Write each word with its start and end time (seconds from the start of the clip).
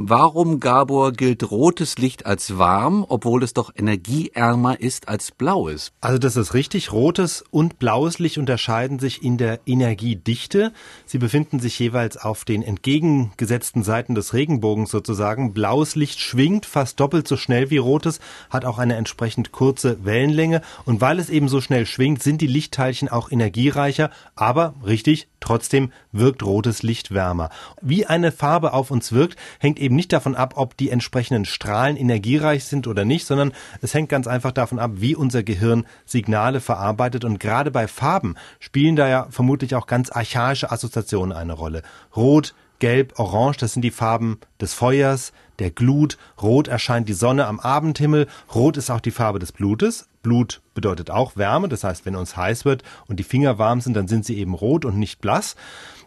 Warum, 0.00 0.60
Gabor, 0.60 1.12
gilt 1.12 1.50
rotes 1.50 1.98
Licht 1.98 2.24
als 2.24 2.56
warm, 2.56 3.04
obwohl 3.08 3.42
es 3.42 3.52
doch 3.52 3.72
energieärmer 3.74 4.80
ist 4.80 5.08
als 5.08 5.32
blaues? 5.32 5.92
Also 6.00 6.18
das 6.18 6.36
ist 6.36 6.54
richtig. 6.54 6.92
Rotes 6.92 7.44
und 7.50 7.80
blaues 7.80 8.20
Licht 8.20 8.38
unterscheiden 8.38 9.00
sich 9.00 9.24
in 9.24 9.38
der 9.38 9.58
Energiedichte. 9.66 10.72
Sie 11.04 11.18
befinden 11.18 11.58
sich 11.58 11.76
jeweils 11.80 12.16
auf 12.16 12.44
den 12.44 12.62
entgegengesetzten 12.62 13.82
Seiten 13.82 14.14
des 14.14 14.34
Regenbogens 14.34 14.92
sozusagen. 14.92 15.52
Blaues 15.52 15.96
Licht 15.96 16.20
schwingt 16.20 16.64
fast 16.64 17.00
doppelt 17.00 17.26
so 17.26 17.36
schnell 17.36 17.70
wie 17.70 17.78
rotes, 17.78 18.20
hat 18.50 18.64
auch 18.64 18.78
eine 18.78 18.94
entsprechend 18.94 19.50
kurze 19.50 20.04
Wellenlänge. 20.04 20.62
Und 20.84 21.00
weil 21.00 21.18
es 21.18 21.28
eben 21.28 21.48
so 21.48 21.60
schnell 21.60 21.86
schwingt, 21.86 22.22
sind 22.22 22.40
die 22.40 22.46
Lichtteilchen 22.46 23.08
auch 23.08 23.32
energiereicher. 23.32 24.10
Aber 24.36 24.74
richtig, 24.86 25.26
trotzdem 25.40 25.92
wirkt 26.12 26.42
rotes 26.42 26.82
Licht 26.82 27.12
wärmer. 27.12 27.50
Wie 27.80 28.06
eine 28.06 28.32
Farbe 28.32 28.72
auf 28.72 28.90
uns 28.90 29.12
wirkt, 29.12 29.38
hängt 29.58 29.78
eben 29.78 29.96
nicht 29.96 30.12
davon 30.12 30.34
ab, 30.34 30.54
ob 30.56 30.76
die 30.76 30.90
entsprechenden 30.90 31.44
Strahlen 31.44 31.96
energiereich 31.96 32.64
sind 32.64 32.86
oder 32.86 33.04
nicht, 33.04 33.26
sondern 33.26 33.52
es 33.80 33.94
hängt 33.94 34.08
ganz 34.08 34.26
einfach 34.26 34.52
davon 34.52 34.78
ab, 34.78 34.92
wie 34.94 35.14
unser 35.14 35.42
Gehirn 35.42 35.86
Signale 36.04 36.60
verarbeitet. 36.60 37.24
Und 37.24 37.40
gerade 37.40 37.70
bei 37.70 37.88
Farben 37.88 38.34
spielen 38.58 38.96
da 38.96 39.08
ja 39.08 39.26
vermutlich 39.30 39.74
auch 39.74 39.86
ganz 39.86 40.10
archaische 40.10 40.70
Assoziationen 40.70 41.36
eine 41.36 41.52
Rolle. 41.52 41.82
Rot, 42.14 42.54
Gelb, 42.78 43.18
Orange, 43.18 43.58
das 43.58 43.72
sind 43.72 43.82
die 43.82 43.90
Farben 43.90 44.38
des 44.60 44.74
Feuers, 44.74 45.32
der 45.58 45.70
Glut. 45.70 46.16
Rot 46.40 46.68
erscheint 46.68 47.08
die 47.08 47.14
Sonne 47.14 47.46
am 47.46 47.58
Abendhimmel. 47.58 48.28
Rot 48.54 48.76
ist 48.76 48.90
auch 48.90 49.00
die 49.00 49.10
Farbe 49.10 49.38
des 49.38 49.52
Blutes. 49.52 50.08
Blut 50.22 50.60
bedeutet 50.74 51.10
auch 51.10 51.36
Wärme. 51.36 51.68
Das 51.68 51.84
heißt, 51.84 52.06
wenn 52.06 52.14
uns 52.14 52.36
heiß 52.36 52.64
wird 52.64 52.82
und 53.08 53.18
die 53.18 53.24
Finger 53.24 53.58
warm 53.58 53.80
sind, 53.80 53.94
dann 53.94 54.08
sind 54.08 54.24
sie 54.24 54.38
eben 54.38 54.54
rot 54.54 54.84
und 54.84 54.98
nicht 54.98 55.20
blass. 55.20 55.56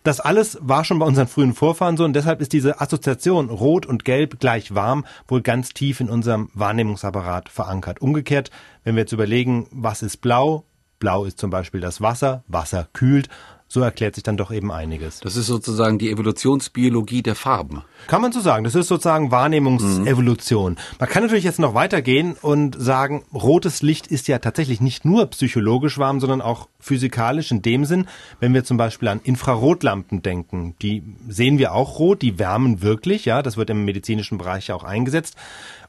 Das 0.03 0.19
alles 0.19 0.57
war 0.61 0.83
schon 0.83 0.99
bei 0.99 1.05
unseren 1.05 1.27
frühen 1.27 1.53
Vorfahren 1.53 1.95
so 1.95 2.05
und 2.05 2.13
deshalb 2.13 2.41
ist 2.41 2.53
diese 2.53 2.81
Assoziation 2.81 3.49
Rot 3.49 3.85
und 3.85 4.03
Gelb 4.03 4.39
gleich 4.39 4.73
warm 4.73 5.05
wohl 5.27 5.41
ganz 5.41 5.73
tief 5.73 5.99
in 5.99 6.09
unserem 6.09 6.49
Wahrnehmungsapparat 6.53 7.49
verankert. 7.49 8.01
Umgekehrt, 8.01 8.49
wenn 8.83 8.95
wir 8.95 9.01
jetzt 9.01 9.11
überlegen, 9.11 9.67
was 9.71 10.01
ist 10.01 10.17
blau? 10.17 10.65
Blau 10.97 11.25
ist 11.25 11.39
zum 11.39 11.51
Beispiel 11.51 11.81
das 11.81 12.01
Wasser, 12.01 12.43
Wasser 12.47 12.87
kühlt 12.93 13.29
so 13.71 13.81
erklärt 13.81 14.15
sich 14.15 14.23
dann 14.23 14.35
doch 14.35 14.51
eben 14.51 14.71
einiges. 14.71 15.21
Das 15.21 15.37
ist 15.37 15.47
sozusagen 15.47 15.97
die 15.97 16.11
Evolutionsbiologie 16.11 17.21
der 17.21 17.35
Farben. 17.35 17.83
Kann 18.07 18.21
man 18.21 18.33
so 18.33 18.41
sagen. 18.41 18.65
Das 18.65 18.75
ist 18.75 18.89
sozusagen 18.89 19.31
Wahrnehmungsevolution. 19.31 20.73
Mhm. 20.73 20.77
Man 20.99 21.09
kann 21.09 21.23
natürlich 21.23 21.45
jetzt 21.45 21.59
noch 21.59 21.73
weitergehen 21.73 22.35
und 22.41 22.75
sagen, 22.77 23.23
rotes 23.33 23.81
Licht 23.81 24.07
ist 24.07 24.27
ja 24.27 24.39
tatsächlich 24.39 24.81
nicht 24.81 25.05
nur 25.05 25.25
psychologisch 25.27 25.97
warm, 25.97 26.19
sondern 26.19 26.41
auch 26.41 26.67
physikalisch 26.81 27.51
in 27.51 27.61
dem 27.61 27.85
Sinn, 27.85 28.07
wenn 28.41 28.53
wir 28.53 28.65
zum 28.65 28.75
Beispiel 28.75 29.07
an 29.07 29.21
Infrarotlampen 29.23 30.21
denken. 30.21 30.75
Die 30.81 31.03
sehen 31.29 31.57
wir 31.57 31.73
auch 31.73 31.99
rot, 31.99 32.21
die 32.21 32.39
wärmen 32.39 32.81
wirklich, 32.81 33.23
ja, 33.23 33.41
das 33.41 33.55
wird 33.55 33.69
im 33.69 33.85
medizinischen 33.85 34.37
Bereich 34.37 34.67
ja 34.67 34.75
auch 34.75 34.83
eingesetzt. 34.83 35.37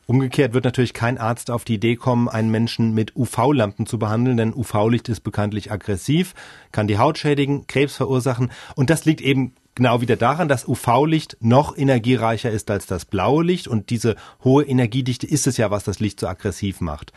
Umgekehrt 0.06 0.52
wird 0.52 0.64
natürlich 0.64 0.94
kein 0.94 1.18
Arzt 1.18 1.50
auf 1.50 1.64
die 1.64 1.74
Idee 1.74 1.96
kommen, 1.96 2.28
einen 2.28 2.50
Menschen 2.50 2.92
mit 2.92 3.14
UV-Lampen 3.16 3.86
zu 3.86 3.98
behandeln, 3.98 4.36
denn 4.36 4.54
UV-Licht 4.54 5.08
ist 5.08 5.20
bekanntlich 5.20 5.70
aggressiv, 5.70 6.34
kann 6.72 6.88
die 6.88 6.98
Haut 6.98 7.18
schädigen, 7.18 7.66
Krebs 7.66 7.96
verursachen 7.96 8.50
und 8.74 8.90
das 8.90 9.04
liegt 9.04 9.20
eben 9.20 9.54
genau 9.74 10.00
wieder 10.00 10.16
daran, 10.16 10.48
dass 10.48 10.66
UV-Licht 10.66 11.36
noch 11.40 11.76
energiereicher 11.76 12.50
ist 12.50 12.70
als 12.70 12.86
das 12.86 13.04
blaue 13.04 13.44
Licht 13.44 13.68
und 13.68 13.90
diese 13.90 14.16
hohe 14.42 14.64
Energiedichte 14.64 15.26
ist 15.26 15.46
es 15.46 15.56
ja, 15.56 15.70
was 15.70 15.84
das 15.84 16.00
Licht 16.00 16.20
so 16.20 16.26
aggressiv 16.26 16.80
macht. 16.80 17.12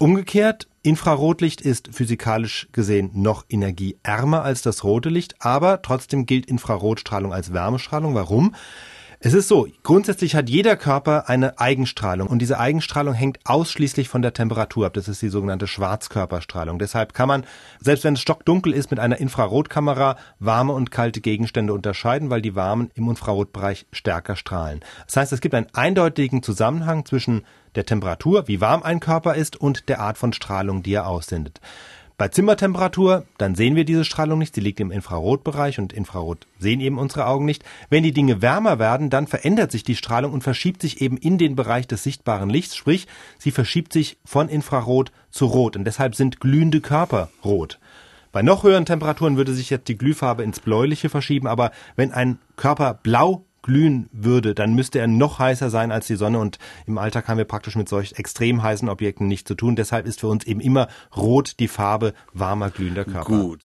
Umgekehrt, 0.00 0.68
Infrarotlicht 0.82 1.60
ist 1.60 1.88
physikalisch 1.92 2.68
gesehen 2.70 3.10
noch 3.14 3.44
energieärmer 3.48 4.42
als 4.42 4.62
das 4.62 4.84
rote 4.84 5.08
Licht, 5.08 5.34
aber 5.40 5.82
trotzdem 5.82 6.24
gilt 6.24 6.46
Infrarotstrahlung 6.46 7.32
als 7.32 7.52
Wärmestrahlung. 7.52 8.14
Warum? 8.14 8.54
Es 9.20 9.34
ist 9.34 9.48
so, 9.48 9.66
grundsätzlich 9.82 10.36
hat 10.36 10.48
jeder 10.48 10.76
Körper 10.76 11.28
eine 11.28 11.58
Eigenstrahlung 11.58 12.28
und 12.28 12.38
diese 12.38 12.60
Eigenstrahlung 12.60 13.14
hängt 13.14 13.40
ausschließlich 13.42 14.08
von 14.08 14.22
der 14.22 14.32
Temperatur 14.32 14.86
ab. 14.86 14.94
Das 14.94 15.08
ist 15.08 15.20
die 15.20 15.28
sogenannte 15.28 15.66
Schwarzkörperstrahlung. 15.66 16.78
Deshalb 16.78 17.14
kann 17.14 17.26
man, 17.26 17.44
selbst 17.80 18.04
wenn 18.04 18.14
es 18.14 18.20
stockdunkel 18.20 18.72
ist, 18.72 18.92
mit 18.92 19.00
einer 19.00 19.18
Infrarotkamera 19.18 20.16
warme 20.38 20.72
und 20.72 20.92
kalte 20.92 21.20
Gegenstände 21.20 21.72
unterscheiden, 21.72 22.30
weil 22.30 22.42
die 22.42 22.54
warmen 22.54 22.92
im 22.94 23.08
Infrarotbereich 23.10 23.86
stärker 23.90 24.36
strahlen. 24.36 24.84
Das 25.06 25.16
heißt, 25.16 25.32
es 25.32 25.40
gibt 25.40 25.56
einen 25.56 25.66
eindeutigen 25.72 26.44
Zusammenhang 26.44 27.04
zwischen 27.04 27.42
der 27.74 27.86
Temperatur, 27.86 28.46
wie 28.46 28.60
warm 28.60 28.84
ein 28.84 29.00
Körper 29.00 29.34
ist, 29.34 29.56
und 29.56 29.88
der 29.88 29.98
Art 29.98 30.16
von 30.16 30.32
Strahlung, 30.32 30.84
die 30.84 30.94
er 30.94 31.08
aussendet. 31.08 31.60
Bei 32.18 32.26
Zimmertemperatur, 32.26 33.26
dann 33.38 33.54
sehen 33.54 33.76
wir 33.76 33.84
diese 33.84 34.04
Strahlung 34.04 34.40
nicht, 34.40 34.52
sie 34.52 34.60
liegt 34.60 34.80
im 34.80 34.90
Infrarotbereich 34.90 35.78
und 35.78 35.92
Infrarot 35.92 36.48
sehen 36.58 36.80
eben 36.80 36.98
unsere 36.98 37.26
Augen 37.26 37.44
nicht. 37.44 37.64
Wenn 37.90 38.02
die 38.02 38.10
Dinge 38.10 38.42
wärmer 38.42 38.80
werden, 38.80 39.08
dann 39.08 39.28
verändert 39.28 39.70
sich 39.70 39.84
die 39.84 39.94
Strahlung 39.94 40.32
und 40.32 40.42
verschiebt 40.42 40.82
sich 40.82 41.00
eben 41.00 41.16
in 41.16 41.38
den 41.38 41.54
Bereich 41.54 41.86
des 41.86 42.02
sichtbaren 42.02 42.50
Lichts, 42.50 42.74
sprich, 42.74 43.06
sie 43.38 43.52
verschiebt 43.52 43.92
sich 43.92 44.18
von 44.24 44.48
Infrarot 44.48 45.12
zu 45.30 45.46
Rot 45.46 45.76
und 45.76 45.84
deshalb 45.84 46.16
sind 46.16 46.40
glühende 46.40 46.80
Körper 46.80 47.30
rot. 47.44 47.78
Bei 48.32 48.42
noch 48.42 48.64
höheren 48.64 48.84
Temperaturen 48.84 49.36
würde 49.36 49.54
sich 49.54 49.70
jetzt 49.70 49.86
die 49.86 49.96
Glühfarbe 49.96 50.42
ins 50.42 50.58
Bläuliche 50.58 51.10
verschieben, 51.10 51.46
aber 51.46 51.70
wenn 51.94 52.10
ein 52.10 52.40
Körper 52.56 52.94
blau 52.94 53.44
glühen 53.68 54.08
würde, 54.12 54.54
dann 54.54 54.74
müsste 54.74 54.98
er 54.98 55.06
noch 55.06 55.38
heißer 55.38 55.68
sein 55.68 55.92
als 55.92 56.06
die 56.06 56.16
Sonne 56.16 56.38
und 56.38 56.58
im 56.86 56.96
Alltag 56.96 57.28
haben 57.28 57.36
wir 57.36 57.44
praktisch 57.44 57.76
mit 57.76 57.86
solch 57.86 58.14
extrem 58.16 58.62
heißen 58.62 58.88
Objekten 58.88 59.28
nichts 59.28 59.46
zu 59.46 59.54
tun. 59.54 59.76
Deshalb 59.76 60.06
ist 60.06 60.20
für 60.20 60.28
uns 60.28 60.44
eben 60.44 60.60
immer 60.60 60.88
rot 61.14 61.60
die 61.60 61.68
Farbe 61.68 62.14
warmer 62.32 62.70
glühender 62.70 63.04
Körper. 63.04 63.24
Gut. 63.24 63.56